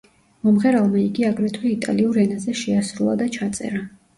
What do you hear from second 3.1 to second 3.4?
და